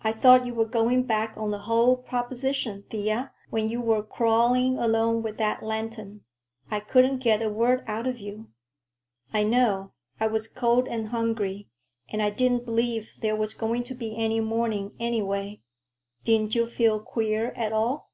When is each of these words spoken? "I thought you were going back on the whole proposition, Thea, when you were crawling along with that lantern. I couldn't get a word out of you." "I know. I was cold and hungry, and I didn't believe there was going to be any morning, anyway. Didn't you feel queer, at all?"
"I 0.00 0.12
thought 0.12 0.46
you 0.46 0.54
were 0.54 0.64
going 0.64 1.02
back 1.02 1.36
on 1.36 1.50
the 1.50 1.58
whole 1.58 1.94
proposition, 1.98 2.84
Thea, 2.88 3.34
when 3.50 3.68
you 3.68 3.82
were 3.82 4.02
crawling 4.02 4.78
along 4.78 5.24
with 5.24 5.36
that 5.36 5.62
lantern. 5.62 6.22
I 6.70 6.80
couldn't 6.80 7.18
get 7.18 7.42
a 7.42 7.50
word 7.50 7.84
out 7.86 8.06
of 8.06 8.18
you." 8.18 8.48
"I 9.34 9.42
know. 9.42 9.92
I 10.18 10.26
was 10.26 10.48
cold 10.48 10.88
and 10.88 11.08
hungry, 11.08 11.68
and 12.08 12.22
I 12.22 12.30
didn't 12.30 12.64
believe 12.64 13.12
there 13.20 13.36
was 13.36 13.52
going 13.52 13.82
to 13.82 13.94
be 13.94 14.16
any 14.16 14.40
morning, 14.40 14.96
anyway. 14.98 15.60
Didn't 16.24 16.54
you 16.54 16.66
feel 16.66 16.98
queer, 16.98 17.48
at 17.50 17.74
all?" 17.74 18.12